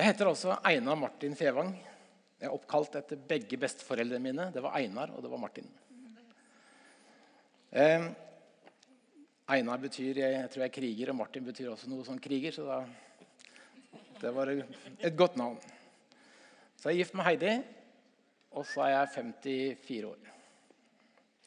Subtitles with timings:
[0.00, 1.74] Jeg heter også Einar Martin Fevang.
[2.40, 4.46] Jeg er oppkalt etter begge besteforeldrene mine.
[4.48, 5.66] Det var Einar, og det var Martin.
[7.68, 8.06] Eh,
[9.52, 12.56] Einar betyr jeg, tror jeg er kriger, og Martin betyr også noe som kriger.
[12.56, 12.78] Så da,
[14.22, 15.60] det var et godt navn.
[16.80, 17.52] Så jeg er gift med Heidi,
[18.56, 20.34] og så er jeg 54 år.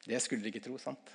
[0.06, 1.14] Det skulle dere ikke tro, sant?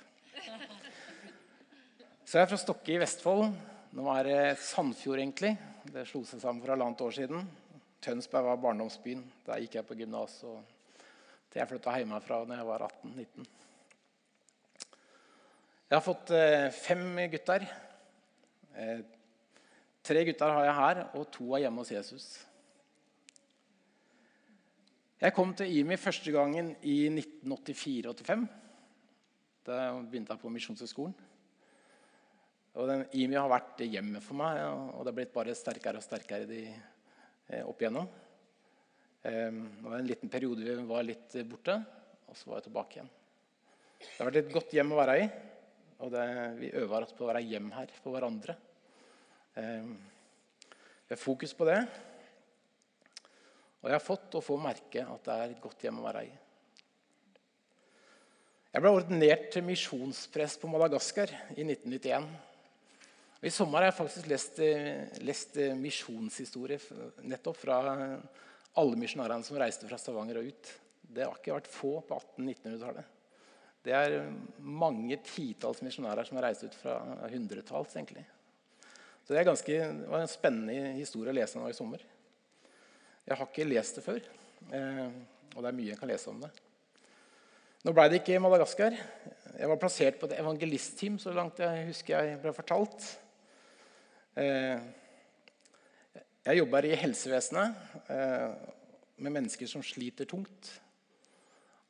[2.20, 3.48] Så jeg er fra Stokke i Vestfold.
[3.96, 5.56] Nå er det Sandfjord, egentlig.
[5.80, 7.46] Det slo seg sammen for halvannet år siden.
[8.04, 9.22] Tønsberg var barndomsbyen.
[9.46, 13.46] Der gikk jeg på gymnas til jeg flytta hjemmefra da jeg var 18-19.
[15.88, 17.64] Jeg har fått eh, fem gutter.
[18.76, 19.00] Eh,
[20.04, 22.28] tre gutter har jeg her, og to er hjemme hos Jesus.
[25.20, 28.46] Jeg kom til IMI første gangen i 1984-85.
[29.66, 31.16] Da begynte jeg på Misjonshøgskolen.
[32.78, 34.60] Og den IMI har vært hjemmet for meg,
[34.94, 36.60] og det har blitt bare sterkere og sterkere de,
[37.50, 38.06] eh, opp igjennom.
[39.20, 41.74] Um, det var en liten periode vi var litt borte,
[42.30, 43.10] og så var jeg tilbake igjen.
[44.00, 45.26] Det har vært et godt hjem å være i,
[46.00, 48.54] og det, vi øver oss på å være hjem her for hverandre.
[49.58, 49.90] Um,
[51.04, 51.80] vi har fokus på det.
[53.80, 56.22] Og jeg har fått og får merke at det er et godt hjem å være
[56.28, 56.30] i.
[58.70, 62.30] Jeg ble ordinert misjonsprest på Madagaskar i 1991.
[63.40, 66.76] Og I sommer har jeg faktisk lest, eh, lest eh, misjonshistorie
[67.24, 67.78] nettopp fra
[68.78, 70.74] alle misjonærene som reiste fra Stavanger og ut.
[71.00, 73.16] Det har ikke vært få på 1800-1900-tallet.
[73.80, 74.18] Det er
[74.60, 76.98] mange titalls misjonærer som har reist ut fra
[77.32, 77.96] hundretalls.
[77.96, 78.26] egentlig.
[79.24, 82.02] Så det, ganske, det, var en spennende historie å lese nå i sommer.
[83.24, 84.20] Jeg har ikke lest det før,
[84.74, 85.06] eh,
[85.54, 86.50] og det er mye jeg kan lese om det.
[87.86, 88.96] Nå ble det ikke Madagaskar.
[89.56, 93.06] Jeg var plassert på et evangelistteam så langt jeg husker jeg ble fortalt.
[94.38, 94.78] Eh,
[96.46, 98.52] jeg jobber i helsevesenet eh,
[99.18, 100.70] med mennesker som sliter tungt.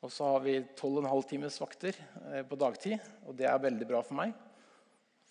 [0.00, 1.98] Og så har vi 12,5 times vakter
[2.30, 2.97] eh, på dagtid,
[3.28, 4.32] og det er veldig bra for meg.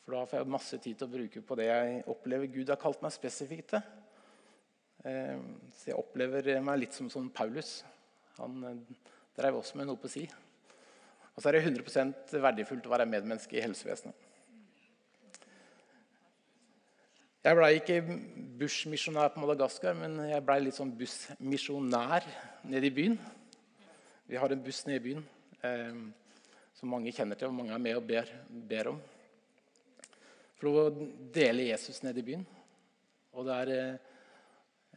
[0.04, 2.82] For da får jeg masse tid til å bruke på det jeg opplever Gud har
[2.82, 3.96] kalt meg spesifikt til.
[5.00, 7.86] Så jeg opplever meg litt som sånn Paulus.
[8.36, 8.66] Han
[9.38, 10.26] drev også med noe på si.
[11.36, 14.29] Og så er det 100% verdifullt å være medmenneske i helsevesenet.
[17.40, 18.02] Jeg ble ikke
[18.60, 22.26] bussmisjonær på Madagaskar, men jeg ble litt sånn bussmisjonær
[22.68, 23.16] nede i byen.
[24.28, 25.24] Vi har en buss nede i byen
[25.64, 26.02] eh,
[26.76, 28.28] som mange kjenner til, og mange er med og ber,
[28.74, 29.00] ber om.
[30.60, 30.84] For å
[31.32, 32.44] dele Jesus nede i byen.
[33.40, 33.74] Og det er,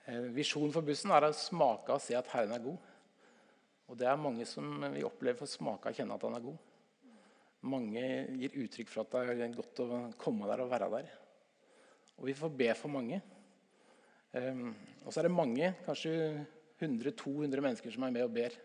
[0.02, 2.92] eh, Visjonen for bussen er å smake og se at Herren er god.
[3.86, 6.48] Og det er mange som vi opplever for å smake og kjenne at han er
[6.50, 6.70] god.
[7.70, 11.18] Mange gir uttrykk for at det er godt å komme der og være der.
[12.18, 13.20] Og vi får be for mange.
[14.32, 14.70] Um,
[15.04, 16.12] og så er det mange, kanskje
[16.80, 18.56] 100-200 mennesker som er med og ber.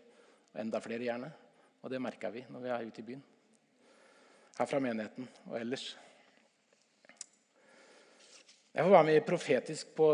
[0.54, 1.30] Og enda flere, gjerne.
[1.82, 3.24] Og det merker vi når vi er ute i byen.
[4.58, 5.90] Her fra menigheten og ellers.
[8.74, 10.08] Jeg får være med profetisk på,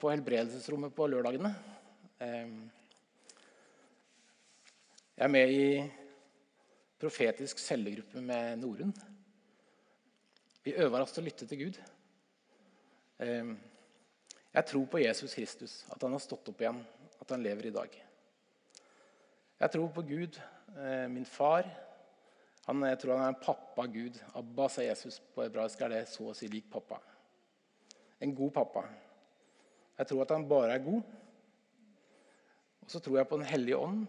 [0.00, 1.54] på helbredelsesrommet på lørdagene.
[2.20, 2.58] Um,
[5.14, 5.66] jeg er med i
[6.98, 8.94] profetisk cellegruppe med Norun.
[10.64, 11.78] Vi øver oss til å lytte til Gud.
[13.24, 13.54] Ehm,
[14.54, 16.82] jeg tror på Jesus Kristus, at han har stått opp igjen,
[17.20, 17.94] at han lever i dag.
[19.60, 20.36] Jeg tror på Gud,
[20.76, 21.64] eh, min far.
[22.66, 24.20] Han, jeg tror han er en pappa-gud.
[24.34, 27.00] Abba, sa Jesus på hebraisk, er det så å si lik pappa.
[28.20, 28.84] En god pappa.
[29.98, 31.02] Jeg tror at han bare er god.
[32.84, 34.06] Og så tror jeg på Den hellige ånd.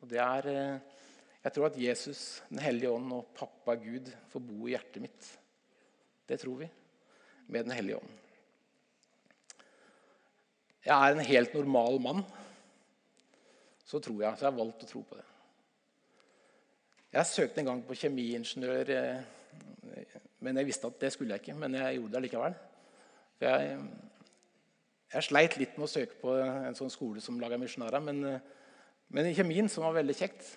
[0.00, 0.52] og det er...
[0.52, 1.04] Eh,
[1.44, 5.38] jeg tror at Jesus, Den hellige ånd og pappa Gud får bo i hjertet mitt.
[6.28, 6.68] Det tror vi
[7.46, 8.27] med Den hellige ånd.
[10.84, 12.22] Jeg er en helt normal mann.
[13.88, 14.36] Så tror jeg.
[14.36, 15.24] Så jeg har valgt å tro på det.
[17.12, 20.04] Jeg søkte en gang på kjemiingeniør, eh,
[20.44, 21.56] men jeg visste at det skulle jeg ikke.
[21.56, 22.56] Men jeg gjorde det likevel.
[23.40, 23.78] Jeg,
[25.14, 28.04] jeg, sleit litt med å søke på en sånn skole som lager misjonærer.
[28.04, 28.40] Men, eh,
[29.08, 30.50] men, i kjemien, som var veldig kjekt,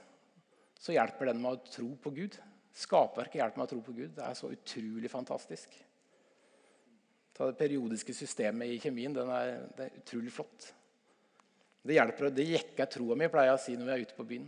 [0.81, 2.35] så hjelper den med å tro på Gud.
[2.75, 4.11] Skaperverket hjelper meg å tro på Gud.
[4.17, 5.79] Det er så utrolig fantastisk.
[7.41, 9.15] Ta det periodiske systemet i kjemien.
[9.17, 10.65] Er, det er utrolig flott.
[11.81, 14.25] Det hjelper, det jekker troa mi, pleier jeg å si når vi er ute på
[14.29, 14.43] byen.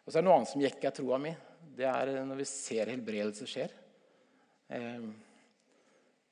[0.00, 1.32] Og så er det noe annet som jekker troa mi.
[1.76, 3.74] Det er når vi ser helbredelse skjer.
[4.72, 5.04] Eh,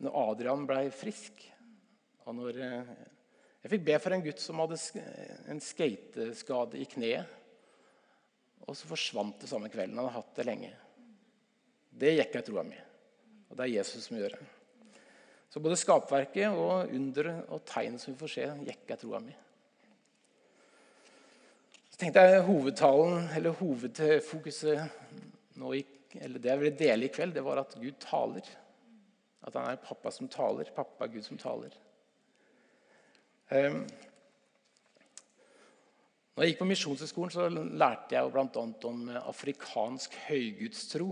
[0.06, 1.44] når Adrian ble frisk,
[2.24, 2.96] og når eh,
[3.66, 4.80] Jeg fikk be for en gutt som hadde
[5.52, 7.36] en skateskade i kneet.
[8.64, 10.00] Og så forsvant det samme kvelden.
[10.00, 10.72] Han hadde hatt det lenge.
[11.92, 12.80] Det jekker troa mi.
[13.50, 14.42] Og det er Jesus som gjør det.
[15.52, 19.34] Så både skapverket og underet og tegn som vi får se, jekker troa mi.
[21.92, 25.82] Så tenkte jeg hovedtalen, eller hovedfokuset nå i,
[26.16, 28.48] eller det jeg ville dele i kveld, det var at Gud taler.
[29.44, 30.70] At han er pappa som taler.
[30.72, 31.76] Pappa Gud som taler.
[33.52, 33.82] Um,
[36.32, 38.64] når jeg gikk på Misjonshøgskolen, lærte jeg bl.a.
[38.88, 41.10] om afrikansk høygudstro.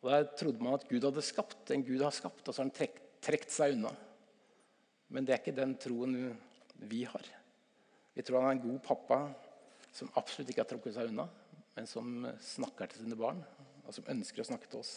[0.00, 1.70] Og Der trodde man at Gud hadde skapt.
[1.70, 3.92] En Gud har skapt, og så har han trekt, trekt seg unna.
[5.10, 6.16] Men det er ikke den troen
[6.88, 7.26] vi har.
[8.14, 9.20] Vi tror han er en god pappa
[9.92, 11.26] som absolutt ikke har trukket seg unna,
[11.76, 13.42] men som snakker til sine barn,
[13.84, 14.94] og som ønsker å snakke til oss.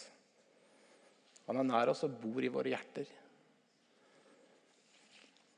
[1.48, 3.10] Han er nær oss og bor i våre hjerter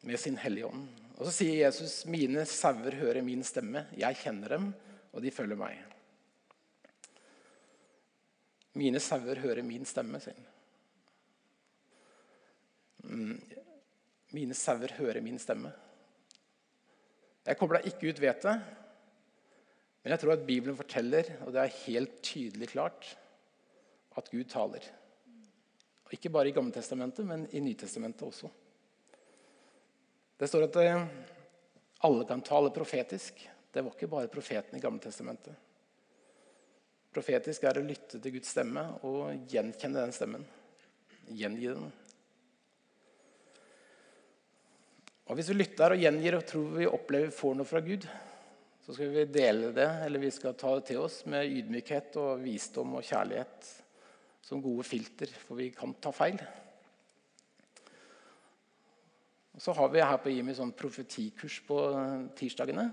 [0.07, 0.87] med sin Hellige Ånd.
[1.17, 3.87] Og så sier Jesus, 'Mine sauer hører min stemme.
[3.97, 4.75] Jeg kjenner dem,
[5.13, 5.96] og de følger meg.'
[8.77, 10.53] Mine sauer hører min stemme, sier han.
[13.07, 13.37] Mm.
[14.37, 15.71] Mine sauer hører min stemme.
[17.47, 18.65] Jeg kobla ikke ut vettet,
[20.03, 23.09] men jeg tror at Bibelen forteller, og det er helt tydelig klart,
[24.19, 24.85] at Gud taler.
[26.07, 28.51] Og ikke bare i Gammeltestamentet, men i Nytestamentet også.
[30.37, 31.07] Det står at eh,
[32.07, 33.41] alle kan tale profetisk.
[33.73, 35.66] Det var ikke bare profeten i Gammeltestamentet.
[37.17, 40.43] Profetisk er å lytte til Guds stemme og gjenkjenne den stemmen.
[41.33, 41.87] Gjengi den.
[45.27, 48.05] Og Hvis vi lytter og gjengir og tror vi opplever vi får noe fra Gud,
[48.85, 52.45] så skal vi dele det, eller vi skal ta det til oss med ydmykhet og
[52.45, 53.73] visdom og kjærlighet
[54.45, 56.37] som gode filter, for vi kan ta feil.
[59.57, 61.81] Og så har vi her på Jimmy sånn profetikurs på
[62.37, 62.91] tirsdagene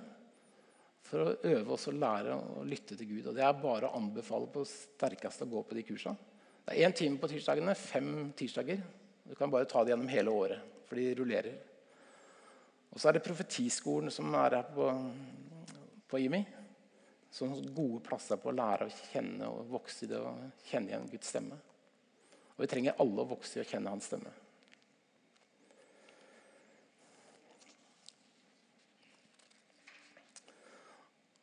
[1.04, 3.28] for å øve oss å lære å lytte til Gud.
[3.28, 6.32] Og Det er bare å anbefale på sterkeste å gå på de kursene.
[6.64, 8.80] Det er én time på tirsdagene, fem tirsdager.
[9.28, 11.58] Du kan bare ta det gjennom hele året, for de rullerer.
[12.94, 14.88] Og så er det Profetiskolen som er her på,
[16.08, 16.44] på IMI.
[17.34, 21.10] Sånne gode plasser på å lære å kjenne og vokse i det og kjenne igjen
[21.10, 21.58] Guds stemme.
[22.54, 24.30] Og vi trenger alle å vokse i å kjenne Hans stemme.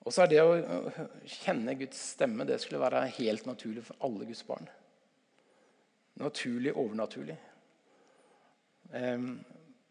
[0.01, 0.55] Og så er det å
[1.29, 4.69] kjenne Guds stemme det skulle være helt naturlig for alle Guds barn.
[6.21, 7.37] Naturlig, overnaturlig.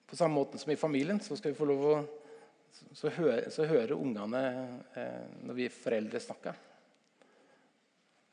[0.09, 1.99] På samme måte som i familien så skal vi få lov å
[2.93, 4.41] så, hører, så hører ungene
[4.93, 6.57] eh, når vi foreldre snakker.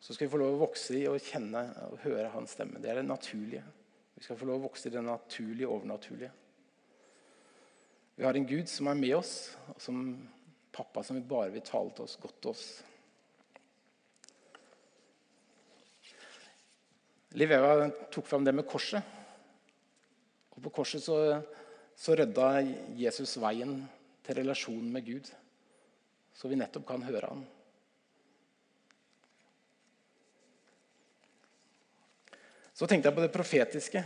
[0.00, 2.80] Så skal vi få lov å vokse i å kjenne og høre hans stemme.
[2.82, 3.64] Det er det naturlige.
[4.16, 6.32] Vi skal få lov å vokse i det naturlige overnaturlige.
[8.16, 9.34] Vi har en Gud som er med oss,
[9.72, 10.04] og som
[10.76, 12.66] pappa som bare vil tale til oss, godt til oss.
[17.36, 19.02] Liv Eva tok fram det med korset.
[20.56, 21.16] Og På korset så,
[21.96, 22.62] så rydda
[22.96, 23.82] Jesus veien
[24.24, 25.28] til relasjonen med Gud,
[26.34, 27.44] så vi nettopp kan høre Han.
[32.76, 34.00] Så tenkte jeg på det profetiske.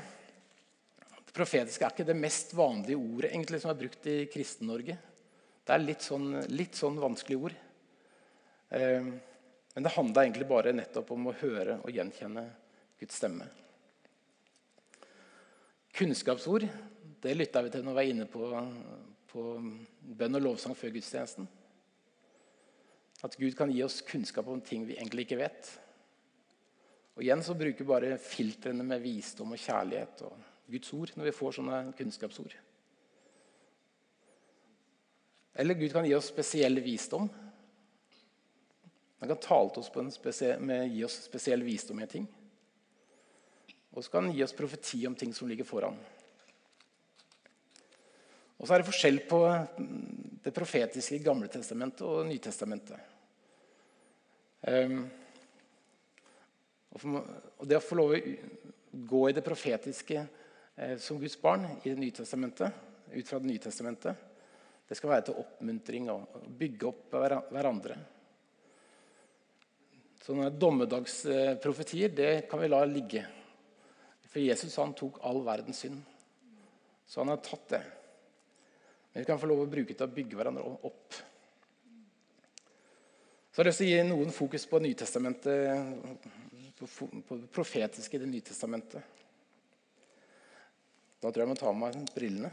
[1.27, 4.99] Det profetiske er ikke det mest vanlige ordet egentlig som er brukt i Kristen-Norge.
[5.71, 7.53] Det er litt sånn, litt sånn vanskelig ord.
[8.75, 9.05] Eh,
[9.71, 12.43] men det handla egentlig bare nettopp om å høre og gjenkjenne
[12.99, 13.47] Guds stemme.
[15.95, 16.67] Kunnskapsord
[17.23, 18.49] det lytta vi til når vi var inne på,
[19.31, 19.45] på
[20.19, 21.47] bønn og lovsang før gudstjenesten.
[23.23, 25.71] At Gud kan gi oss kunnskap om ting vi egentlig ikke vet.
[27.15, 30.35] Og igjen så bruker vi bare filtrene med visdom og kjærlighet og
[30.75, 32.59] Guds ord når vi får sånne kunnskapsord.
[35.61, 37.27] Eller Gud kan gi oss spesiell visdom.
[39.21, 42.29] Han kan tale til oss med, gi oss spesiell visdom i ting.
[43.93, 45.99] Og så kan han gi oss profeti om ting som ligger foran.
[48.57, 49.41] Og så er det forskjell på
[50.47, 52.97] det profetiske i Gamle testamentet og Nytestamentet.
[54.65, 55.05] Um,
[56.97, 58.23] og det å få lov å
[59.13, 62.73] gå i det profetiske eh, som Guds barn i Det nye testamentet,
[63.13, 64.30] ut fra Det nye testamentet,
[64.91, 67.95] det skal være til oppmuntring og bygge opp hverandre.
[70.19, 73.23] Sånne dommedagsprofetier det kan vi la ligge.
[74.27, 76.01] For Jesus han tok all verdens synd.
[77.07, 77.81] Så han har tatt det.
[79.13, 81.21] Men vi kan få lov å bruke det til å bygge hverandre opp.
[83.51, 85.55] Så har jeg lyst til å gi noen fokus på Nytestamentet,
[86.83, 89.23] på det profetiske i Det nye testamentet.
[91.23, 92.51] Da tror jeg jeg må ta av meg brillene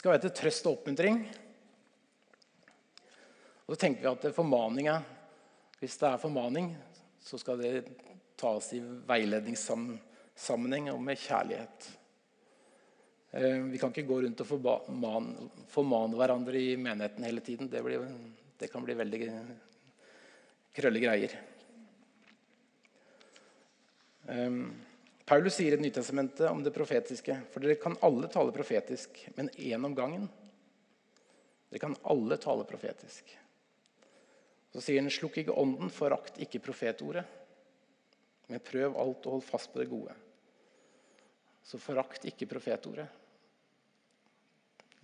[0.00, 1.18] skal være til trøst og oppmuntring.
[3.66, 4.94] Og så tenker vi at formaninga,
[5.76, 6.70] hvis det er formaning,
[7.20, 7.84] så skal det
[8.40, 11.88] tas i veiledningssammenheng og med kjærlighet.
[13.36, 14.48] Eh, vi kan ikke gå rundt og
[15.68, 17.68] formane hverandre i menigheten hele tiden.
[17.68, 18.00] Det, blir,
[18.56, 19.20] det kan bli veldig
[20.80, 21.32] krølle greier.
[24.30, 24.70] Um,
[25.30, 29.84] Paulus sier i Nytestamentet om det profetiske For dere kan alle tale profetisk, men én
[29.86, 30.24] om gangen.
[31.70, 33.28] Dere kan alle tale profetisk.
[34.74, 37.22] Så sier han, slukk ikke ånden, forakt ikke profetordet.
[38.50, 40.16] Men prøv alt og hold fast på det gode.
[41.62, 43.06] Så forakt ikke profetordet.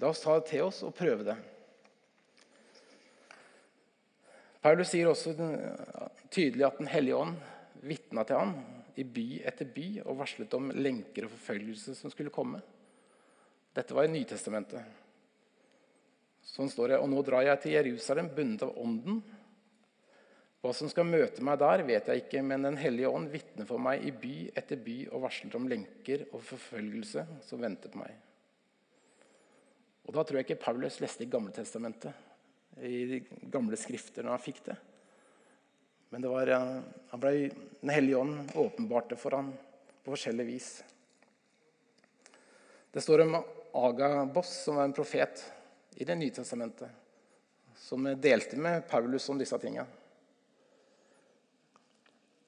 [0.02, 1.36] La oss ta det til oss og prøve det.
[4.66, 5.36] Paulus sier også
[6.34, 7.38] tydelig at Den hellige ånd
[7.86, 8.58] vitna til ham
[8.96, 12.62] i by etter by og varslet om lenker og forfølgelse som skulle komme.
[13.76, 15.02] Dette var i Nytestamentet.
[16.46, 17.00] Sånn står det.
[17.02, 19.18] Og nå drar jeg til Jerusalem bundet av Ånden.
[20.64, 23.82] Hva som skal møte meg der, vet jeg ikke, men Den hellige ånd vitner for
[23.82, 28.16] meg i by etter by og varslet om lenker og forfølgelse som venter på meg.
[30.06, 32.14] Og Da tror jeg ikke Paulus leste i Gamle Testamentet,
[32.80, 34.76] i de gamle skrifter, når han fikk det.
[36.08, 36.46] Men det var,
[37.10, 39.52] han ble, Den hellige ånd åpenbarte for ham
[40.04, 40.70] på forskjellig vis.
[42.90, 43.36] Det står om
[43.76, 45.44] Agabos, som var en profet
[45.96, 46.88] i Det nye testamentet,
[47.76, 49.86] som delte med Paulus om disse tingene.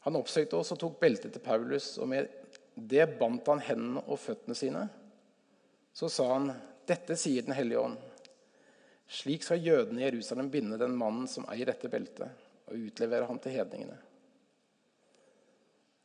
[0.07, 2.31] Han oppsøkte oss og tok beltet til Paulus, og med
[2.75, 4.87] det bandt han hendene og føttene sine.
[5.93, 6.53] Så sa han,
[6.87, 7.99] 'Dette sier Den hellige ånd.'
[9.09, 12.29] Slik skal jødene i Jerusalem binde den mannen som eier dette beltet,
[12.69, 13.97] og utlevere ham til hedningene.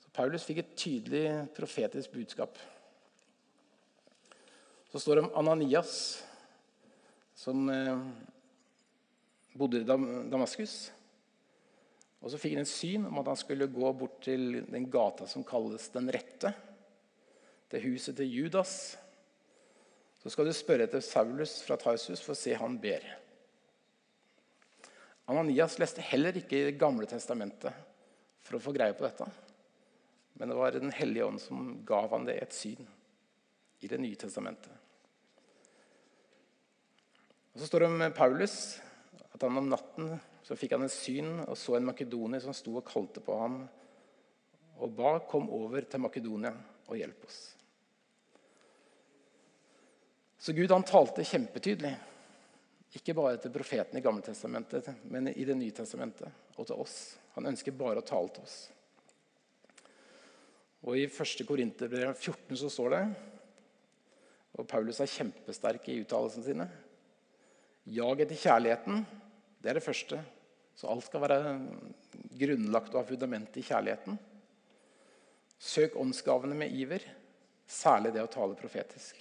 [0.03, 2.57] Så Paulus fikk et tydelig profetisk budskap.
[4.91, 5.95] Så står det om Ananias,
[7.35, 8.03] som eh,
[9.57, 10.91] bodde i Damaskus.
[12.23, 15.27] Og Så fikk han et syn om at han skulle gå bort til den gata
[15.27, 16.53] som kalles Den rette.
[17.73, 18.95] Til huset til Judas.
[20.21, 23.03] Så skal du spørre etter Saulus fra Tarsus for å se han ber.
[25.31, 27.71] Ananias leste heller ikke i Det gamle testamentet
[28.43, 29.27] for å få greie på dette.
[30.39, 32.87] Men det var Den hellige ånd som gav han det et syn
[33.83, 34.71] i Det nye testamentet.
[37.53, 38.79] Og Så står det om Paulus
[39.33, 42.75] at han om natten så fikk han et syn og så en makedonier som sto
[42.77, 43.63] og kalte på ham
[44.83, 46.53] og ba, 'Kom over til Makedonia
[46.87, 47.55] og hjelp oss'.
[50.39, 51.95] Så Gud han talte kjempetydelig.
[52.93, 57.17] Ikke bare til profeten i Gammeltestamentet, men i Det nye testamentet og til oss.
[57.33, 58.57] Han ønsker bare å tale til oss.
[60.83, 61.45] Og I 1.
[61.47, 63.03] Korinterbrev 14 så står det,
[64.53, 66.67] og Paulus er kjempesterk i uttalelsene sine
[67.83, 69.01] Jag etter kjærligheten,
[69.59, 70.21] det er det første.
[70.75, 71.39] Så alt skal være
[72.39, 74.15] grunnlagt og ha fundament i kjærligheten.
[75.59, 77.03] Søk åndsgavene med iver,
[77.67, 79.19] særlig det å tale profetisk.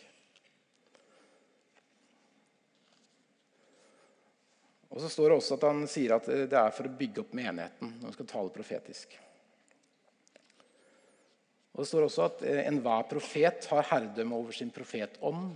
[4.92, 7.36] Og så står det også at Han sier at det er for å bygge opp
[7.36, 9.14] menigheten når han skal tale profetisk.
[11.72, 15.54] Og Det står også at eh, enhver profet har herredømme over sin profetånd.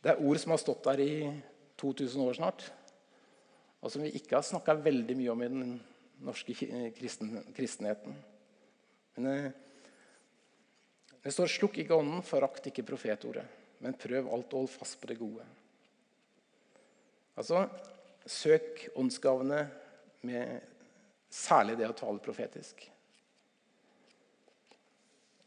[0.00, 1.14] Det er ord som har stått der i
[1.80, 2.62] 2000 år snart,
[3.80, 5.74] og som vi ikke har snakka veldig mye om i den
[6.22, 6.54] norske
[6.96, 8.14] kristen, kristenheten.
[9.16, 9.50] Men eh,
[11.20, 15.10] det står 'slukk ikke ånden, forakt ikke profetordet', men prøv alt og hold fast på
[15.10, 15.59] det gode'.
[17.40, 17.64] Altså,
[18.28, 19.62] søk åndsgavene
[20.28, 20.60] med
[21.32, 22.82] særlig det å tale profetisk.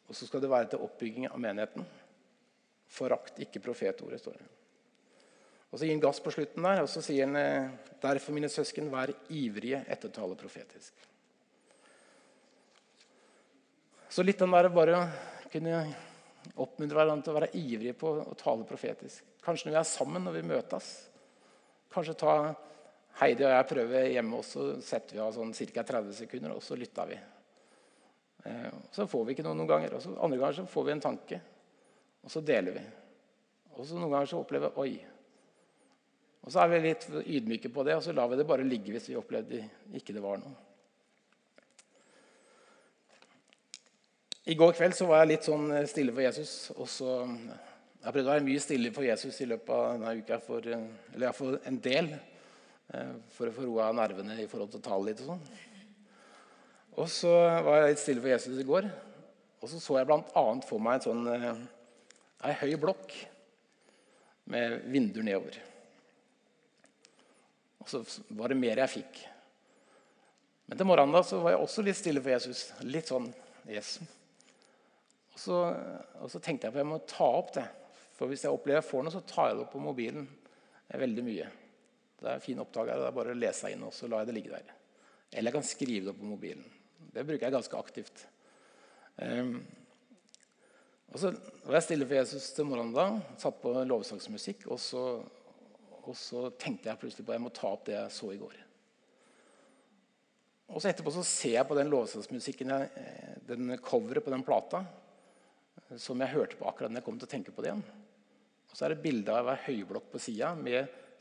[0.09, 1.85] Og så skal det være til oppbygging av menigheten.
[2.93, 4.49] Forakt ikke profetordet, står det.
[5.73, 7.71] Og Så gir han gass på slutten der, og så sier han eh,
[8.01, 10.93] derfor, mine søsken, vær ivrige etter å tale profetisk.
[14.13, 15.07] Så litt den der bare å
[15.49, 15.79] kunne
[16.61, 19.25] oppmuntre hverandre til å være ivrige på å tale profetisk.
[19.41, 20.93] Kanskje når vi er sammen, når vi møtes,
[21.93, 22.35] Kanskje ta
[23.19, 25.85] Heidi og jeg prøver hjemme, og så setter vi av sånn ca.
[25.85, 27.19] 30 sekunder, og så lytter vi.
[28.49, 29.93] Eh, så får vi ikke noe noen ganger.
[29.93, 31.41] og Andre ganger så får vi en tanke,
[32.23, 32.85] og så deler vi.
[33.77, 34.93] Og så Noen ganger så opplever vi oi.
[36.43, 38.91] Og Så er vi litt ydmyke på det, og så lar vi det bare ligge
[38.91, 39.61] hvis vi opplevde
[39.95, 40.57] ikke det var noe.
[44.43, 46.71] I går kveld så var jeg litt sånn stille for Jesus.
[46.75, 47.13] og så
[48.03, 50.65] jeg har prøvd å være mye stille for Jesus i løpet av denne uka, for,
[50.67, 50.81] eh,
[51.13, 52.09] eller iallfall en del,
[52.91, 55.21] eh, for å få roa nervene i forhold til å tale litt.
[55.21, 55.45] Og sånn.
[56.97, 57.31] Og så
[57.63, 58.91] var jeg litt stille for Jesus i går,
[59.61, 60.43] og så så jeg bl.a.
[60.67, 61.61] for meg en sånn, eh,
[62.43, 63.13] ei høy blokk
[64.47, 65.57] med vinduer nedover.
[67.79, 69.21] Og så var det mer jeg fikk.
[70.67, 72.73] Men til morgenen da, så var jeg også litt stille for Jesus.
[72.81, 73.33] Litt sånn
[73.63, 74.01] Yes.
[75.31, 75.57] Og så,
[76.19, 77.63] og så tenkte jeg på at jeg må ta opp det.
[78.13, 80.27] For hvis jeg opplever jeg får noe, så tar jeg det opp på mobilen
[80.93, 81.51] veldig mye.
[82.19, 82.99] Det er en fin opptaker.
[82.99, 84.73] Det er bare å lese inn, og så lar jeg det ligge der.
[85.33, 86.65] Eller jeg kan skrive det opp på mobilen.
[87.13, 88.25] Det bruker jeg ganske aktivt.
[89.17, 89.57] Um,
[91.13, 91.29] og så
[91.65, 93.07] var jeg stille for Jesus til morgenen da,
[93.41, 95.03] satt på lovsangsmusikk, og så,
[96.01, 98.39] og så tenkte jeg plutselig på at jeg må ta opp det jeg så i
[98.41, 98.55] går.
[100.73, 104.81] Og så Etterpå så ser jeg på den lovsangsmusikken, eh, den coveret på den plata,
[106.01, 107.85] som jeg hørte på akkurat når jeg kom til å tenke på det igjen.
[108.73, 110.55] Og så er det bilde av ei høyblokk på sida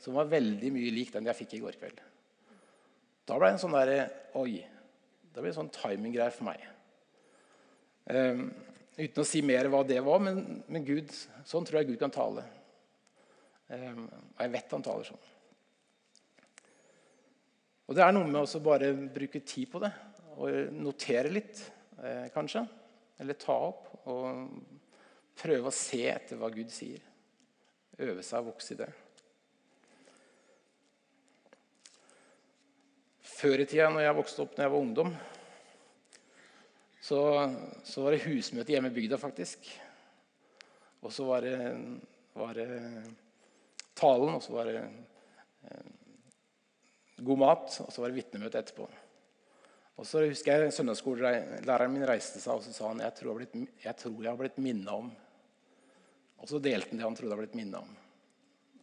[0.01, 1.99] som var veldig mye lik den jeg fikk i går kveld.
[3.29, 3.91] Da ble det en sånn der,
[4.41, 4.55] Oi.
[5.29, 6.63] Det ble en sånn timinggreie for meg.
[8.09, 8.47] Um,
[8.97, 11.13] uten å si mer hva det var, men, men, Gud,
[11.45, 12.47] sånn tror jeg Gud kan tale.
[13.69, 15.31] Um, og jeg vet han taler sånn.
[17.85, 19.93] Og det er noe med å bare bruke tid på det
[20.41, 21.59] og notere litt,
[22.01, 22.65] eh, kanskje.
[23.21, 24.47] Eller ta opp og
[25.37, 27.12] prøve å se etter hva Gud sier
[28.01, 28.89] øve seg å vokse i det.
[33.33, 35.15] Før i tida, når jeg vokste opp når jeg var ungdom,
[37.03, 37.19] så,
[37.83, 39.67] så var det husmøte hjemme i bygda, faktisk.
[41.03, 41.57] Og så var det,
[42.39, 42.69] var det
[43.99, 45.89] talen, og så var det eh,
[47.27, 48.87] god mat, og så var det vitnemøte etterpå.
[49.99, 53.51] Og så husker jeg Søndagsskolelæreren min reiste seg og så sa han, jeg tror jeg
[53.51, 55.11] blitt, har blitt minna om
[56.43, 57.91] og så delte han det han trodde hadde blitt minnet om.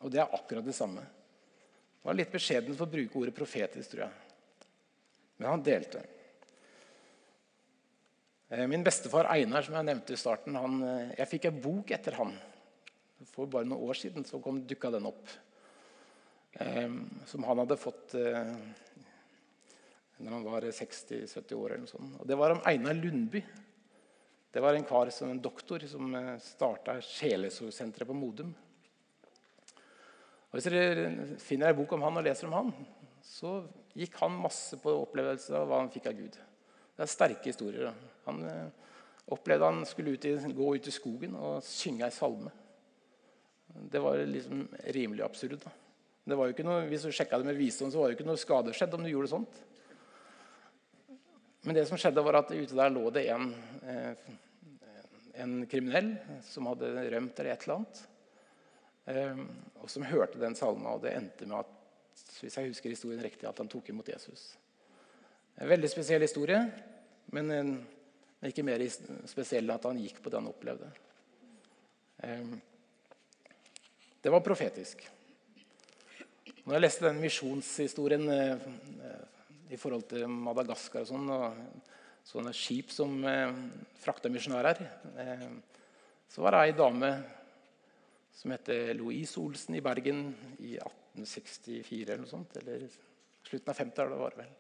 [0.01, 1.03] Og det er akkurat det samme.
[1.05, 4.71] Det var litt beskjeden for å bruke ordet profetisk, tror jeg.
[5.37, 6.01] Men han delte.
[8.49, 11.93] Eh, min bestefar Einar, som jeg nevnte i starten, han, eh, jeg fikk en bok
[11.93, 12.33] etter han.
[13.29, 15.29] For bare noen år siden så kom, dukka den opp.
[16.53, 16.89] Eh,
[17.29, 18.55] som han hadde fått eh,
[20.17, 21.67] når han var 60-70 år.
[21.75, 22.17] eller noe sånt.
[22.21, 23.45] Og Det var om Einar Lundby.
[24.53, 28.51] Det var en kar som en doktor som eh, starta Sjelesorgsenteret på Modum.
[30.51, 32.73] Og Hvis dere finner ei bok om han og leser om han,
[33.23, 33.61] så
[33.95, 36.39] gikk han masse på opplevelser av hva han fikk av Gud.
[36.97, 37.95] Det er sterke historier.
[38.27, 38.91] Han eh,
[39.31, 42.51] opplevde han skulle ut i, gå ut i skogen og synge ei salme.
[43.71, 45.61] Det var liksom rimelig absurd.
[45.63, 45.71] Da.
[46.27, 48.21] Det var jo ikke noe, hvis du sjekka det med visdom, så var det jo
[48.25, 49.63] ikke noe skade skjedd om du gjorde sånt.
[51.63, 53.51] Men det som skjedde var at ute der lå det en,
[53.85, 54.31] eh,
[55.45, 56.15] en kriminell
[56.47, 58.01] som hadde rømt eller et eller annet.
[59.05, 59.43] Eh,
[59.83, 61.77] og som hørte den salma, og det endte med at
[62.41, 64.55] hvis jeg husker historien riktig, at han tok imot Jesus.
[65.61, 66.59] En veldig spesiell historie,
[67.33, 67.53] men
[68.49, 68.83] ikke mer
[69.29, 70.89] spesiell enn at han gikk på det han opplevde.
[72.25, 72.53] Eh,
[74.21, 75.05] det var profetisk.
[76.65, 78.27] Når jeg leste den misjonshistorien
[79.71, 81.31] i forhold til Madagaskar og sånn.
[81.31, 81.91] Og
[82.27, 83.53] sånne skip som eh,
[84.01, 84.81] frakta misjonærer.
[85.25, 85.47] Eh,
[86.31, 87.11] så var det ei dame
[88.41, 90.29] som heter Louise Olsen i Bergen
[90.63, 92.59] i 1864 eller noe sånt.
[92.63, 92.87] Eller
[93.47, 94.53] slutten av 50-tallet, var det vel.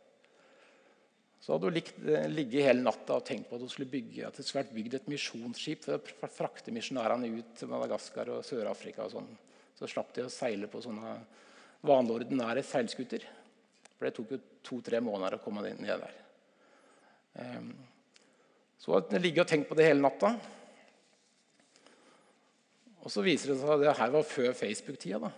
[1.41, 4.27] Så hadde hun likt, eh, ligget hele natta og tenkt på at, hun skulle bygge,
[4.27, 9.07] at det skulle bygd et misjonsskip for å frakte misjonærene ut til Madagaskar og Sør-Afrika.
[9.07, 9.31] og sånn.
[9.79, 11.15] Så slapp de å seile på sånne
[11.81, 13.25] vanlige, ordinære seilskuter.
[14.01, 16.15] For det tok jo to-tre måneder å komme ned der.
[17.43, 17.75] Ehm,
[18.81, 20.31] så jeg ligget og tenkt på det hele natta.
[23.05, 25.31] Og så viser det seg at det her var før Facebook-tida.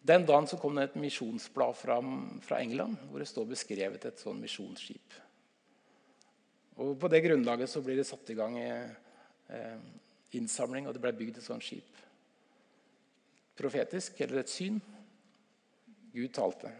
[0.00, 1.98] Den dagen så kom det et misjonsblad fra,
[2.48, 5.20] fra, England hvor det står beskrevet et sånn misjonsskip.
[6.80, 9.76] Og På det grunnlaget så blir det satt i gang eh,
[10.40, 12.00] innsamling, og det ble bygd et sånt skip.
[13.60, 14.80] Profetisk, eller et syn.
[16.14, 16.70] Gud talte.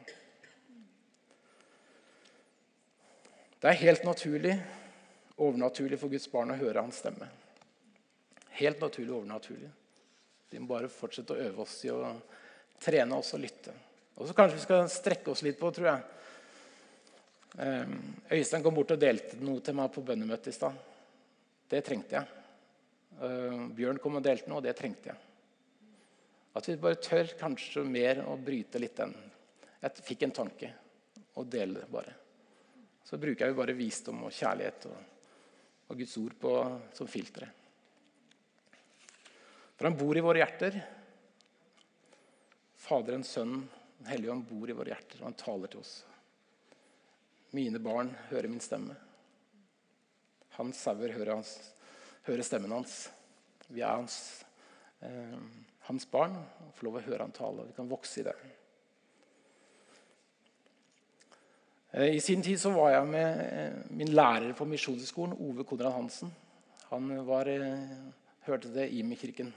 [3.58, 4.52] Det er helt naturlig,
[5.42, 7.26] overnaturlig for Guds barn å høre hans stemme.
[8.54, 9.70] Helt naturlig overnaturlig.
[10.52, 12.12] Vi må bare fortsette å øve oss i å
[12.78, 13.74] trene oss og lytte.
[14.14, 16.04] Og så kanskje vi skal strekke oss litt på, tror jeg.
[17.64, 17.98] Ehm,
[18.30, 20.78] Øystein kom bort og delte noe til meg på bønnemøtet i stad.
[21.74, 22.44] Det trengte jeg.
[23.18, 25.33] Ehm, Bjørn kom og delte noe, og det trengte jeg.
[26.54, 29.14] At vi bare tør kanskje mer å bryte litt den.
[29.82, 30.70] Jeg fikk en tanke,
[31.34, 32.14] og deler det bare.
[33.04, 35.00] Så bruker vi bare visdom og kjærlighet og,
[35.90, 36.52] og Guds ord på,
[36.96, 37.50] som filtre.
[39.74, 40.78] For han bor i våre hjerter.
[42.84, 43.66] Faderen, Sønnen,
[43.98, 45.92] Den hellige ånd bor i våre hjerter, og han taler til oss.
[47.56, 48.96] Mine barn hører min stemme.
[50.58, 51.40] Hans sauer hører,
[52.26, 52.96] hører, stemmen hans.
[53.70, 54.16] Vi er hans
[55.00, 55.38] eh,
[55.88, 57.66] hans barn og få lov å høre han tale.
[57.68, 58.34] Vi kan vokse i det.
[61.92, 65.96] Eh, I sin tid så var jeg med eh, min lærer på Misjonshøgskolen, Ove Konrad
[65.96, 66.32] Hansen.
[66.90, 67.48] Han var,
[68.46, 69.48] hørte det Imi-kirken.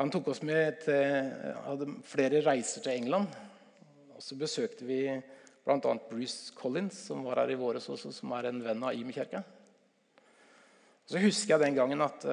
[0.00, 1.30] Han tok oss med til
[1.62, 3.30] hadde flere reiser til England.
[4.16, 5.04] Og så besøkte vi
[5.64, 5.94] bl.a.
[6.10, 9.44] Bruce Collins, som var her i våres også, som er en venn av Imi-kirka.
[11.06, 12.24] Så husker jeg den gangen at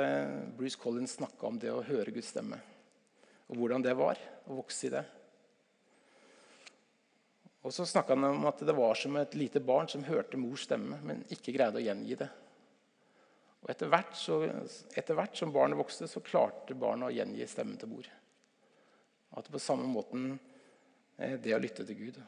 [0.56, 2.60] Bruce Collins snakka om det å høre Guds stemme.
[3.50, 5.02] Og hvordan det var å vokse i det.
[7.66, 10.64] Og så snakka han om at det var som et lite barn som hørte mors
[10.68, 12.30] stemme, men ikke greide å gjengi det.
[13.60, 14.38] Og etter hvert, så,
[14.96, 18.08] etter hvert som barnet vokste, så klarte barnet å gjengi stemmen til mor.
[19.36, 20.32] At på samme måten
[21.18, 22.22] eh, det å lytte til Gud,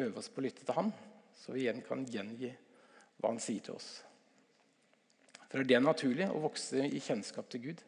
[0.00, 0.88] øve oss på å lytte til Han,
[1.36, 2.54] så vi igjen kan gjengi
[3.20, 3.90] hva Han sier til oss.
[5.52, 7.82] For det er naturlig å vokse i kjennskap til Gud.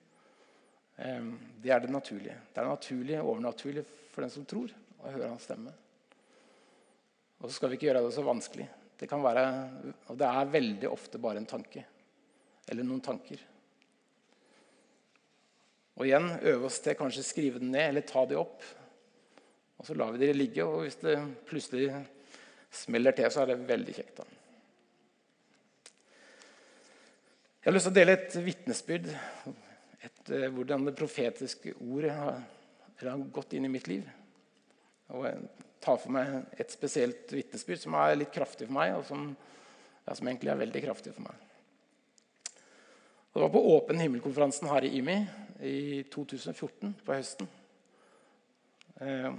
[1.00, 1.30] Eh,
[1.64, 2.36] det er det naturlige.
[2.52, 5.72] Det er naturlig overnaturlig for den som tror, å høre Hans stemme.
[7.40, 8.68] Og så skal vi ikke gjøre det så vanskelig.
[9.00, 9.46] Det kan være,
[10.12, 11.86] og det er veldig ofte bare en tanke.
[12.68, 13.40] Eller noen tanker.
[15.96, 18.60] Og igjen øve oss til kanskje skrive den ned eller ta det opp.
[19.80, 21.16] Og så lar vi det ligge, og hvis det
[21.48, 21.88] plutselig
[22.74, 24.20] smeller til, så er det veldig kjekt.
[24.20, 24.33] da.
[27.64, 29.06] Jeg har lyst til å dele et vitnesbyrd.
[30.04, 32.42] Et, eh, hvordan det profetiske ordet har,
[33.00, 34.04] har gått inn i mitt liv.
[35.08, 35.24] Og
[35.80, 39.30] ta for meg et spesielt vitnesbyrd som er litt kraftig for meg, og som,
[40.04, 42.52] ja, som egentlig er veldig kraftig for meg.
[43.32, 45.16] Det var på Åpen himmel-konferansen her i IMI
[45.64, 47.48] i 2014, på høsten.
[49.00, 49.30] Eh,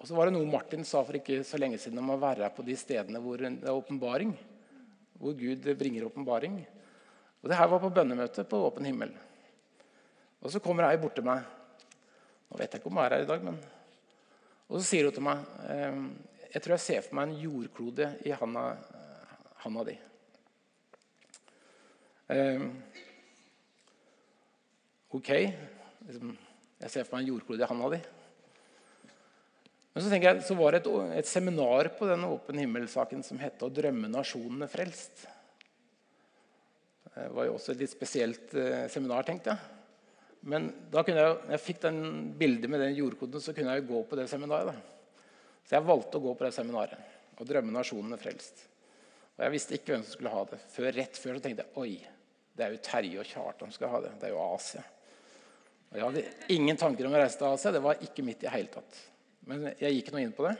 [0.00, 2.50] og så var det noe Martin sa for ikke så lenge siden om å være
[2.58, 4.34] på de stedene hvor det er åpenbaring.
[5.22, 6.58] Hvor Gud bringer åpenbaring.
[7.40, 9.12] Og det her var på bønnemøte på åpen himmel.
[10.40, 11.44] Og så kommer ei bort til meg.
[12.50, 13.60] Nå vet jeg ikke om hun er her i dag, men
[14.70, 16.04] og så sier hun til meg ehm,
[16.50, 18.62] jeg tror jeg ser for meg en jordklode i handa,
[19.62, 19.92] handa di.
[22.30, 22.64] Um,
[25.14, 25.30] ok.
[26.08, 26.32] Liksom,
[26.82, 28.00] jeg ser for meg en jordklode i handa di.
[29.94, 33.62] Men så jeg, så var det et, et seminar på den åpen himmel-saken som het
[33.62, 35.26] 'Å drømme nasjonene frelst'.
[37.20, 39.76] Det var jo også et litt spesielt eh, seminar, tenkte jeg.
[40.50, 41.98] Men da kunne jeg, når jeg fikk den
[42.40, 44.72] bildet med den jordkoden, så kunne jeg jo gå på det seminaret.
[44.72, 45.26] Da.
[45.66, 48.64] Så jeg valgte å gå på det seminaret og drømme nasjonene frelst.
[49.36, 50.60] Og Jeg visste ikke hvem som skulle ha det.
[50.72, 51.92] Før, rett før så tenkte jeg oi,
[52.56, 54.10] det er jo Terje og Kjartan som skal ha det.
[54.20, 54.82] Det er jo Asia.
[55.90, 57.72] Og Jeg hadde ingen tanker om å reise til Asia.
[57.72, 58.98] Det var ikke mitt i hele tatt.
[59.48, 60.56] Men jeg gikk nå inn på det.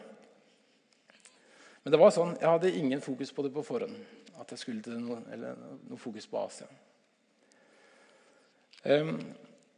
[1.85, 3.97] Men det var sånn, jeg hadde ingen fokus på det på forhånd.
[4.41, 6.69] At jeg skulle til noe, noe fokus på Asia.
[8.81, 9.19] Um,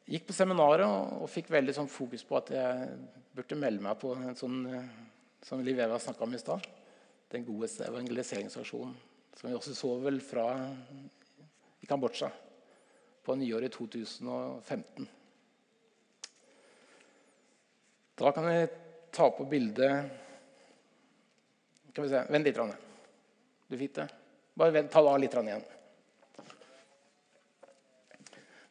[0.06, 2.92] gikk på seminaret og, og fikk veldig sånn fokus på at jeg
[3.34, 4.92] burde melde meg på en sånn eh,
[5.42, 6.66] som Liv Eva snakka om i stad.
[7.32, 8.94] Den gode evangeliseringsaksjonen.
[9.34, 10.46] Som vi også så vel fra
[11.82, 12.28] i Kambodsja
[13.24, 15.08] på nyåret 2015.
[18.20, 18.58] Da kan vi
[19.10, 20.18] ta på bildet
[21.90, 22.60] Skal vi se Vent litt.
[23.68, 24.06] Du fikk det?
[24.58, 25.64] Bare vent, ta det av litt igjen.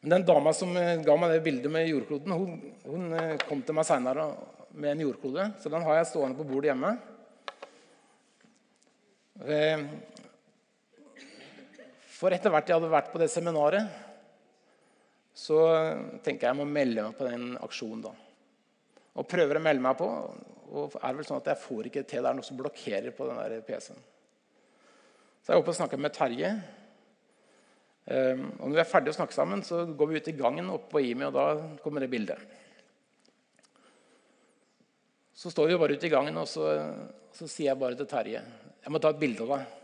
[0.02, 3.60] Men den dama som eh, ga meg det bildet med jordkloden, hun, hun eh, kom
[3.62, 4.24] til meg seinere
[4.74, 5.44] med en jordklode.
[5.62, 6.90] Så den har jeg stående på bordet hjemme.
[9.46, 9.84] Eh,
[12.18, 14.00] for etter hvert jeg hadde vært på det seminaret,
[15.34, 15.58] så
[16.22, 18.02] tenker jeg jeg må melde meg på den aksjonen.
[18.06, 18.12] da.
[19.18, 20.08] Og prøver å melde meg på.
[20.72, 22.22] Og er vel sånn at jeg får ikke til.
[22.24, 24.02] Det er noe som blokkerer på den PC-en.
[25.42, 26.52] Så jeg er oppe og snakker med Terje.
[28.14, 30.70] Ehm, og når vi er ferdige å snakke sammen, så går vi ut i gangen
[30.70, 31.46] oppe på IMI, og da
[31.82, 32.38] kommer det bildet.
[35.34, 36.68] Så står vi bare ute i gangen, og så,
[37.34, 39.78] så sier jeg bare til Terje Jeg må ta et bilde av deg.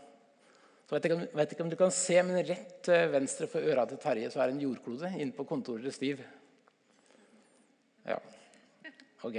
[0.87, 3.83] Så vet ikke, vet ikke om du kan se, men rett til venstre for øra
[3.89, 6.23] til Terje så er det en jordklode inne på kontoret til Stiv.
[8.07, 8.17] Ja.
[9.27, 9.37] Ok.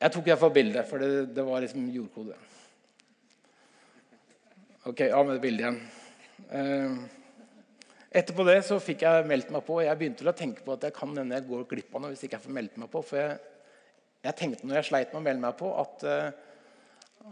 [0.00, 2.40] Jeg tok iallfall bildet, for det, det var liksom jordklode.
[4.86, 5.76] Ok, av med det bildet igjen.
[6.52, 6.96] Eh,
[8.20, 9.78] etterpå det så fikk jeg meldt meg på.
[9.80, 12.26] Jeg begynte å tenke på at jeg kan hende jeg går glipp av noe hvis
[12.26, 13.00] ikke jeg får meldt meg på.
[13.08, 13.38] For jeg,
[14.26, 16.28] jeg tenkte når jeg sleit med å melde meg på, at, eh,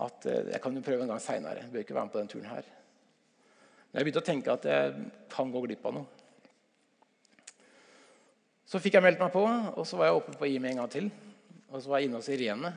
[0.08, 1.66] at eh, jeg kan jo prøve en gang seinere.
[1.74, 2.72] Bør ikke være med på den turen her.
[3.84, 6.08] Men jeg begynte å tenke at jeg kan gå glipp av noe.
[8.64, 10.92] Så fikk jeg meldt meg på, og så var jeg oppe på IME en gang
[10.96, 11.12] til.
[11.68, 12.72] Og så var jeg inne hos Irene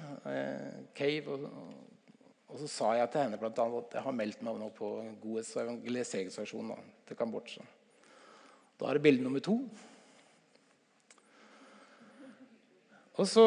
[0.96, 1.48] Cave og,
[2.56, 4.90] og så sa jeg til henne blant annet, at jeg har meldt meg nå på
[5.20, 7.66] Godhets- og evangeliseringsorganisasjonen til Kambodsja.
[8.80, 9.58] Da er det bilde nummer to.
[13.20, 13.44] Og så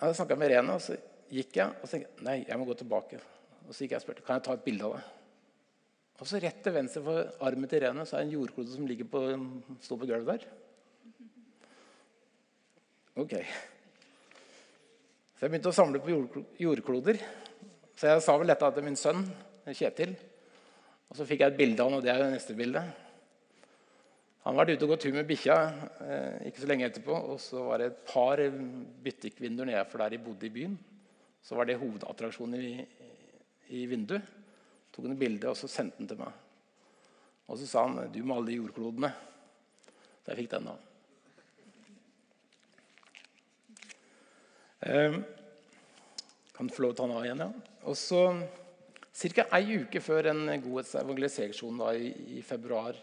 [0.00, 0.96] jeg snakka med Irene, og så
[1.28, 3.20] gikk jeg og tenkte nei, jeg må gå tilbake.
[3.66, 5.04] Og så gikk jeg og spurte kan jeg ta et bilde av det.
[6.22, 8.88] Og så rett til venstre for armen til Irene så er det en jordklode som
[8.88, 9.26] ligger på,
[9.84, 10.48] står på gulvet der.
[13.20, 13.36] Ok.
[15.36, 16.16] Så jeg begynte å samle på
[16.64, 17.20] jordkloder.
[17.96, 19.24] Så jeg sa vel dette til min sønn
[19.70, 20.14] Kjetil.
[21.12, 23.02] Og så fikk jeg et bilde av han, og det er det neste bildet.
[24.42, 25.56] Han var ute og gått tur med bikkja
[26.02, 27.14] eh, ikke så lenge etterpå.
[27.14, 28.40] Og så var det et par
[29.04, 30.78] butikkvinduer nedenfor der de bodde i byen.
[31.42, 32.72] Så var det hovedattraksjonen i,
[33.76, 34.24] i vinduet.
[34.92, 36.40] Tok han et bilde og så sendte han til meg.
[37.52, 39.12] Og så sa han 'Du med alle de jordklodene'.
[40.24, 40.74] Så jeg fikk den da.
[44.82, 45.16] Eh,
[46.62, 47.78] kan få lov til å ta den av igjen, ja.
[47.90, 48.22] Og så
[49.12, 49.44] Ca.
[49.58, 52.96] ei uke før en godhetsevangeliseringsjon i, i februar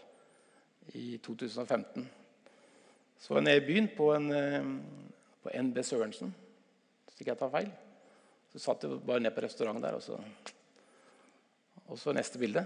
[0.96, 2.06] i 2015.
[3.20, 4.66] Så var jeg nede i byen på, en, eh,
[5.44, 6.32] på NB Sørensen,
[7.04, 7.68] hvis ikke jeg tar feil.
[8.50, 10.18] Så satt jeg bare ned på restauranten der, og så,
[11.86, 12.64] og så neste bilde.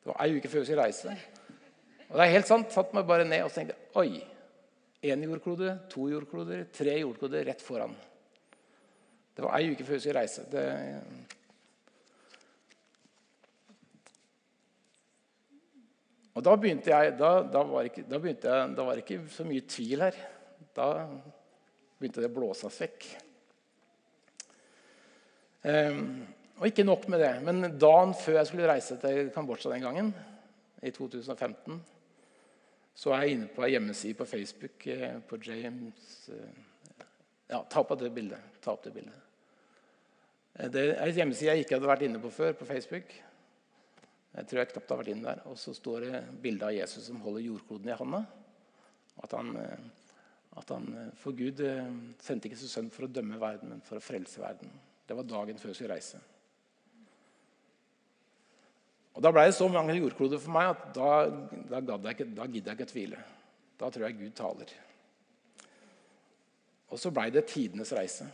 [0.00, 1.16] Det var ei uke før vi skulle reise.
[2.08, 2.72] Og det er helt sant.
[2.72, 4.22] Satt meg bare ned og tenkte Oi!
[5.00, 7.92] Én jordklode, to jordkloder, tre jordkloder rett foran.
[9.36, 10.46] Det var ei uke før vi skulle reise.
[10.50, 10.64] Det,
[16.30, 19.44] Og da begynte jeg, da, da, var ikke, da, jeg, da, var det ikke så
[19.44, 20.18] mye tvil her.
[20.76, 20.86] Da
[21.98, 23.08] begynte det å blåse oss vekk.
[25.60, 26.22] Um,
[26.60, 30.12] og ikke nok med det, men dagen før jeg skulle reise til Kambodsja den gangen,
[30.80, 31.80] i 2015,
[32.96, 36.66] så er jeg inne på ei hjemmeside på Facebook eh, på James eh,
[37.50, 38.49] Ja, ta på det bildet.
[38.60, 39.16] Ta opp det bildet.
[40.54, 43.14] Eh, det er en hjemmeside jeg ikke hadde vært inne på før, på Facebook.
[44.30, 45.40] Jeg tror jeg knapt har vært inne der.
[45.50, 48.24] Og så står det bilde av Jesus som holder jordkloden i hånda.
[49.24, 49.86] At han, eh,
[50.60, 51.62] at han eh, For Gud
[52.22, 54.70] sendte ikke sin sønn for å dømme verden, men for å frelse verden.
[55.06, 56.20] Det var dagen før skulle reise.
[59.16, 61.08] Og Da ble det så mange jordkloder for meg at da,
[61.80, 63.24] da, jeg ikke, da gidder jeg ikke tvile.
[63.80, 64.70] Da tror jeg Gud taler.
[66.90, 68.28] Og så blei det tidenes reise.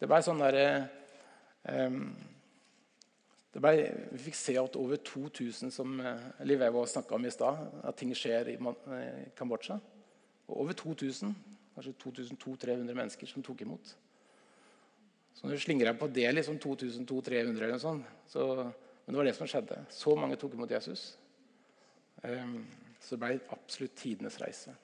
[0.00, 0.66] Det blei sånn derre
[1.68, 2.04] um,
[3.52, 3.72] ble,
[4.14, 8.14] vi fikk se at over 2000 som Liv Livevo snakka om i stad, at ting
[8.16, 9.76] skjer i eh, Kambodsja.
[10.48, 11.34] Og over 2000,
[11.74, 13.92] kanskje 2200-300 mennesker som tok imot.
[15.34, 18.46] Så når du slingrer deg på det, liksom 2200-300 eller noe sånt, så,
[19.04, 19.76] Men det var det som skjedde.
[19.90, 21.16] Så mange tok imot Jesus.
[22.20, 24.74] Så det ble absolutt tidenes reise.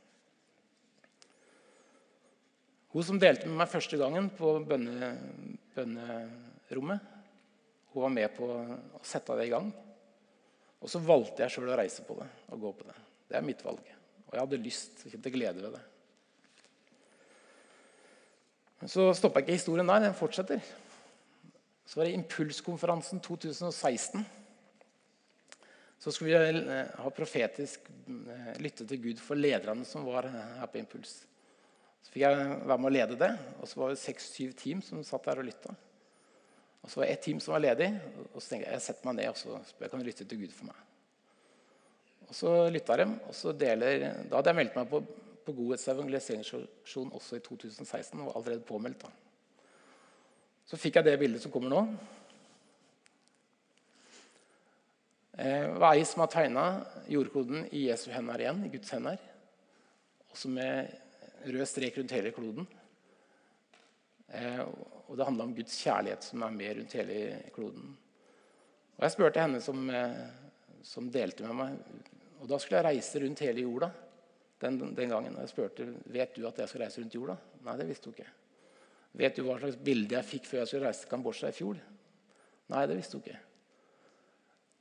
[2.97, 5.11] Hun som delte med meg første gangen på bønne,
[5.77, 7.13] bønnerommet
[7.93, 9.69] hun var med på å sette det i gang.
[10.81, 12.97] Og så valgte jeg sjøl å reise på det og gå på det.
[13.29, 13.85] Det er mitt valg.
[14.25, 15.83] Og jeg hadde lyst og kjente glede ved det.
[18.81, 20.07] Men så stoppa ikke historien der.
[20.09, 20.65] Den fortsetter.
[21.85, 24.25] Så var det Impulskonferansen 2016.
[26.01, 30.69] Så skulle vi eh, ha profetisk eh, lytte til Gud for lederne som var her
[30.73, 31.19] på Impuls.
[32.07, 33.33] Så fikk jeg være med å lede det.
[33.59, 35.75] Og så var det seks-syv team som satt der og lytta.
[36.87, 37.89] Og Så var det ett team som var ledig,
[38.31, 40.53] og så tenkte jeg jeg setter meg ned og så jeg kan lytte til Gud
[40.55, 40.83] for meg.
[42.29, 45.01] Og Så lytta de, og så deler, da hadde jeg meldt meg på,
[45.47, 48.21] på Godhets evangeliseringsaksjon også i 2016.
[48.21, 49.11] og var allerede påmeldt da.
[50.67, 51.83] Så fikk jeg det bildet som kommer nå.
[55.39, 56.69] Eh, det var ei som har tegna
[57.11, 59.19] jordkloden i Jesu hender igjen, i Guds hender.
[60.31, 60.95] Også med
[61.47, 62.67] rød strek rundt hele kloden.
[64.29, 64.63] Eh,
[65.07, 67.21] og det handla om Guds kjærlighet som er med rundt hele
[67.55, 67.95] kloden.
[68.97, 70.19] Og Jeg spurte henne som, eh,
[70.83, 71.79] som, delte med meg.
[72.41, 73.91] Og Da skulle jeg reise rundt hele jorda
[74.61, 75.35] den, den gangen.
[75.37, 77.37] Og jeg spurte vet du at jeg skal reise rundt jorda.
[77.65, 78.31] Nei, det visste hun ikke.
[79.17, 81.79] Vet du hva slags bilde jeg fikk før jeg skulle reise til Kambodsja i fjor?
[82.69, 83.39] Nei, det visste hun ikke.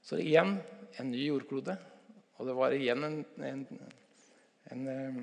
[0.06, 0.58] Så igjen
[1.00, 1.78] en ny jordklode.
[2.38, 3.62] Og det var igjen en, en,
[4.72, 5.22] en eh,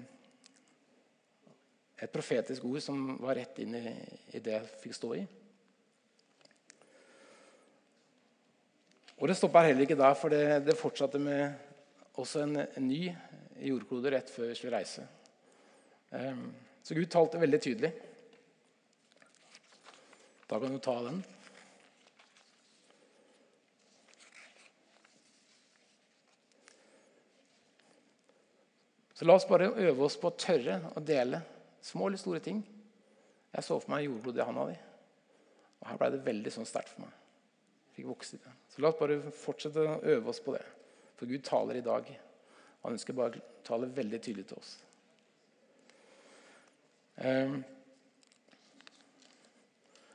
[2.03, 3.93] et profetisk ord som var rett inn i,
[4.35, 5.23] i det jeg fikk stå i.
[9.23, 11.53] Og Det stoppa heller ikke der, for det, det fortsatte med
[12.19, 13.05] også en, en, ny
[13.63, 15.05] jordklode rett før vi skulle reise.
[16.11, 16.49] Um,
[16.83, 17.93] så Gud talte veldig tydelig.
[20.51, 21.23] Da kan du ta den.
[29.15, 31.45] Så la oss bare øve oss på å tørre å dele
[31.83, 32.63] Små eller store ting.
[33.53, 34.77] Jeg så for meg jordblod i handa di.
[35.83, 37.17] Og her ble det veldig sånn sterkt for meg.
[37.97, 38.53] Fikk vokse i det.
[38.73, 40.63] Så la oss bare fortsette å øve oss på det.
[41.19, 42.09] For Gud taler i dag.
[42.85, 44.73] Han ønsker bare å tale veldig tydelig til oss.
[47.23, 47.61] Um,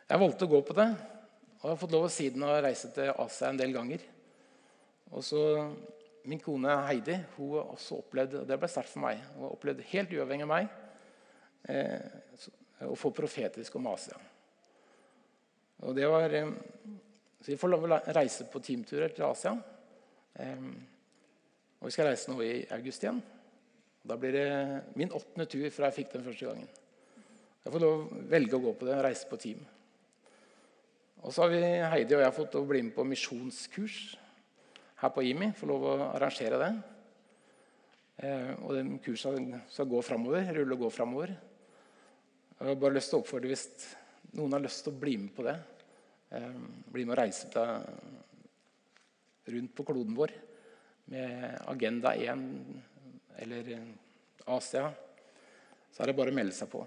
[0.08, 2.88] Jeg valgte å gå på det, og jeg har fått lov å siden å reise
[2.96, 4.04] til Asia en del ganger.
[5.12, 5.42] Og så
[6.28, 9.54] Min kone Heidi hun har også opplevd og det ble sterkt for meg, hun har
[9.56, 10.66] opplevd helt uavhengig av meg
[11.68, 14.18] eh, å få profetisk om Asia.
[15.86, 16.52] Og det var, eh,
[17.42, 19.58] så Vi får lov å reise på teamturer til Asia.
[20.36, 20.56] Eh,
[21.80, 23.22] og Vi skal reise nå i august igjen.
[24.08, 26.68] Da blir det min åttende tur fra jeg fikk den første gangen.
[27.64, 29.66] Jeg får lov å velge å gå på det, reise på team.
[31.24, 34.18] Og så har vi, Heidi og jeg fått lov å bli med på misjonskurs
[35.02, 35.52] her på IMI.
[35.58, 36.72] Får lov å arrangere det.
[38.24, 41.36] Eh, og den kursen skal gå framover, rulle og gå framover.
[42.58, 43.67] Jeg har bare lyst til å oppfordre hvis
[44.34, 45.54] noen har lyst til å bli med på det.
[46.34, 46.56] Eh,
[46.89, 47.84] bli med og reise til,
[49.54, 50.34] rundt på kloden vår
[51.13, 52.41] med Agenda 1
[53.46, 53.70] eller
[54.58, 54.89] Asia.
[55.93, 56.82] Så er det bare å melde seg på.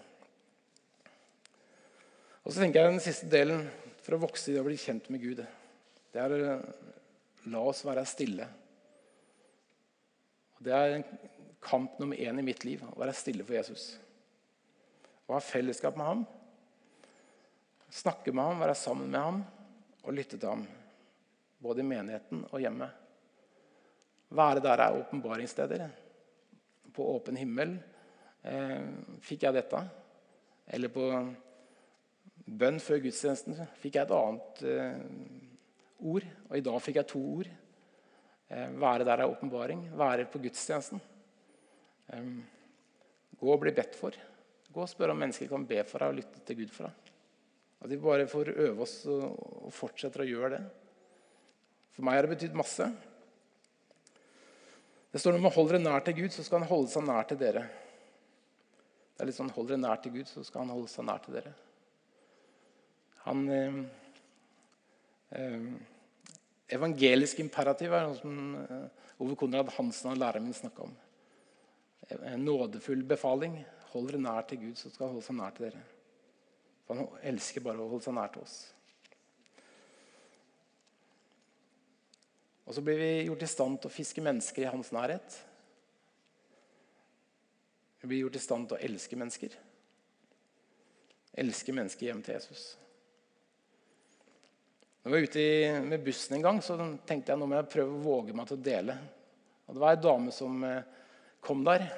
[2.42, 3.64] Og så tenker jeg Den siste delen
[4.02, 5.46] for å vokse i det å bli kjent med Gud,
[6.10, 6.60] det er å
[7.54, 8.48] la oss være stille.
[10.58, 11.02] Det er
[11.62, 13.92] kamp nummer én i mitt liv å være stille for Jesus.
[15.30, 16.22] Å ha fellesskap med ham,
[17.94, 19.36] snakke med ham, være sammen med ham
[20.02, 20.64] og lytte til ham.
[21.62, 22.88] Både i menigheten og hjemme.
[24.34, 25.84] Være der er åpenbaringssteder.
[26.90, 27.76] På åpen himmel
[28.42, 28.88] eh,
[29.22, 29.84] fikk jeg dette.
[30.66, 31.04] Eller på
[32.46, 35.04] bønn før gudstjenesten fikk jeg et annet eh,
[36.10, 36.26] ord.
[36.48, 37.52] Og i dag fikk jeg to ord.
[38.50, 39.86] Eh, være der er åpenbaring.
[39.94, 41.04] Være på gudstjenesten.
[42.10, 42.34] Eh,
[43.38, 44.18] gå og bli bedt for.
[44.70, 47.12] Gå og spør om mennesker kan be for deg og lytte til Gud for deg.
[47.80, 50.64] At vi bare får øve oss og, fortsetter å gjøre det.
[51.96, 52.86] For meg har det betydd masse.
[55.10, 57.26] Det står når man holder dere nær til Gud, så skal han holde seg nær
[57.26, 57.64] til dere.
[59.16, 61.24] Det er litt sånn, Hold dere nær til Gud, så skal han holde seg nær
[61.24, 61.54] til dere.
[63.26, 63.80] Han eh,
[65.36, 65.66] eh,
[66.70, 68.86] Evangelisk imperativ er noe som eh,
[69.20, 70.94] Ove Konrad Hansen og læreren min snakka om.
[72.20, 73.58] En nådefull befaling.
[73.92, 75.80] Hold dere nær til Gud, så skal han holde seg nær til dere.
[76.86, 78.58] For han elsker bare å holde seg nær til oss.
[82.70, 85.38] Og så blir vi gjort i stand til å fiske mennesker i hans nærhet.
[88.00, 89.56] Vi blir gjort i stand til å elske mennesker.
[91.42, 92.62] Elske mennesker hjem til Jesus.
[95.00, 96.76] Når jeg var ute med bussen en gang, så
[97.08, 98.96] tenkte jeg nå må jeg prøve å våge meg til å dele.
[99.66, 100.88] Og Det var ei dame som eh,
[101.42, 101.88] kom der.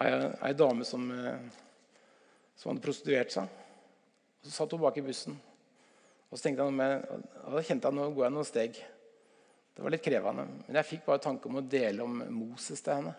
[0.00, 1.38] Ei, dame som, eh,
[2.56, 3.48] som hadde prostituert seg.
[4.40, 5.36] Og Så satt hun bak i bussen.
[6.30, 8.78] Og så tenkte jeg, og da kjente jeg nå går jeg noen steg.
[9.72, 10.46] Det var litt krevende.
[10.66, 13.14] Men jeg fikk bare tanke om å dele om Moses til henne.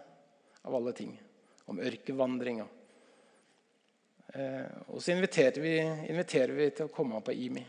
[0.64, 1.14] Av alle ting.
[1.70, 2.66] Om ørkenvandringa.
[4.34, 5.78] Eh, og så inviterer vi,
[6.10, 7.66] inviterer vi til å komme på IMI.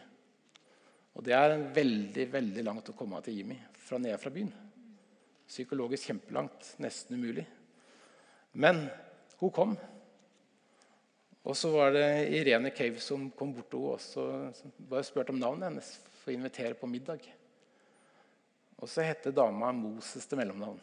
[1.14, 4.52] Og det er veldig veldig langt å komme til IMI fra nede fra byen.
[5.44, 7.44] Psykologisk kjempelangt, nesten umulig.
[8.54, 8.86] Men
[9.40, 9.74] hun kom.
[11.44, 12.06] Og så var det
[12.38, 15.90] Irene Cave som kom bort til henne og bare spurte om navnet hennes
[16.22, 17.26] for å invitere på middag.
[18.80, 20.80] Og så hette dama Moses til mellomnavn.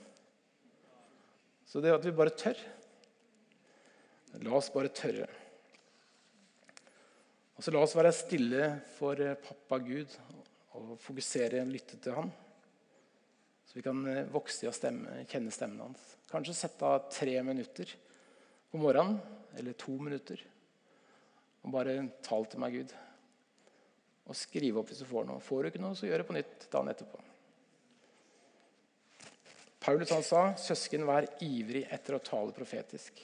[1.65, 2.59] Så det at vi bare tør
[4.39, 5.25] La oss bare tørre.
[7.57, 10.13] Og så La oss være stille for pappa Gud
[10.79, 12.31] og fokusere og lytte til han.
[13.71, 16.01] Så vi kan eh, vokse i å stemme, kjenne stemmen hans.
[16.27, 17.93] Kanskje sette av tre minutter
[18.67, 19.15] på morgenen,
[19.55, 20.41] eller to minutter.
[21.63, 22.91] Og bare tal til meg, Gud.
[24.27, 25.39] Og skrive opp hvis du får noe.
[25.45, 27.23] Får du ikke noe, så gjør det på nytt dagen etterpå.
[29.87, 33.23] Paulus han sa, 'Søsken, vær ivrig etter å tale profetisk'.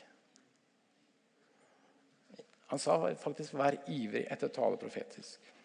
[2.72, 5.57] Han sa faktisk 'vær ivrig etter å tale profetisk'.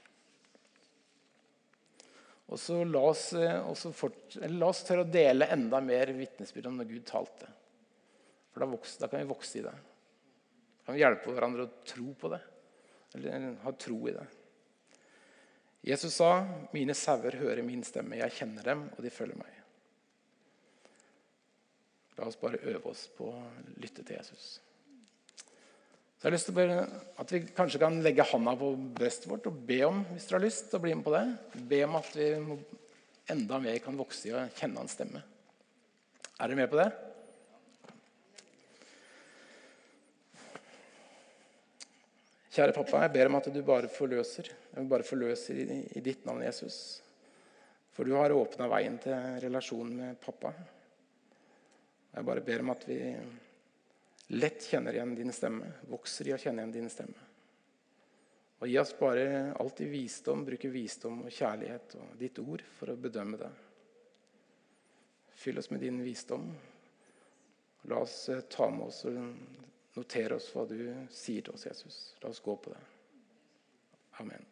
[2.53, 6.77] Og så La oss, også fort, la oss tørre å dele enda mer vitnesbyrd om
[6.81, 7.49] når Gud talte.
[8.53, 9.73] For da, vokser, da, kan vi vokse i det.
[9.73, 12.43] Da kan vi hjelpe hverandre å tro på det.
[13.17, 14.27] Eller ha tro i det.
[15.83, 18.21] Jesus sa, 'Mine sauer hører min stemme.
[18.21, 19.59] Jeg kjenner dem, og de følger meg.'
[22.19, 23.41] La oss bare øve oss på å
[23.81, 24.61] lytte til Jesus.
[26.23, 26.69] Så jeg har lyst til
[27.19, 30.45] at vi kanskje kan legge handa på brystet vårt og be om hvis dere har
[30.45, 31.23] lyst til å bli med på det.
[31.67, 32.29] Be om at vi
[33.35, 35.19] enda mer kan vokse i å kjenne hans stemme.
[36.39, 36.87] Er dere med på det?
[42.55, 44.55] Kjære pappa, jeg ber om at du bare forløser.
[44.55, 47.01] Jeg vil bare forløse i, i ditt navn, Jesus.
[47.99, 50.55] For du har åpna veien til relasjonen med pappa.
[52.15, 53.01] Jeg bare ber om at vi
[54.33, 57.29] lett kjenner igjen din stemme, vokser i å kjenne igjen din stemme.
[58.63, 63.01] Og gi oss bare alltid visdom, bruke visdom og kjærlighet og ditt ord for å
[63.01, 63.51] bedømme det.
[65.43, 66.47] Fyll oss med din visdom.
[67.91, 69.19] La oss eh, ta med oss og
[69.99, 70.79] notere oss hva du
[71.11, 72.01] sier til oss, Jesus.
[72.23, 72.83] La oss gå på det.
[74.23, 74.52] Amen.